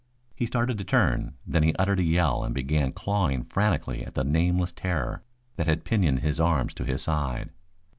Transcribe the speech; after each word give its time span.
He 0.35 0.47
started 0.47 0.79
to 0.79 0.83
turn, 0.83 1.35
then 1.45 1.61
he 1.61 1.75
uttered 1.75 1.99
a 1.99 2.03
yell 2.03 2.43
and 2.43 2.55
began 2.55 2.91
clawing 2.91 3.43
frantically 3.43 4.03
at 4.03 4.15
the 4.15 4.23
nameless 4.23 4.71
terror 4.73 5.21
that 5.57 5.67
had 5.67 5.85
pinioned 5.85 6.21
his 6.21 6.39
arms 6.39 6.73
to 6.73 6.85
his 6.85 7.03
side. 7.03 7.51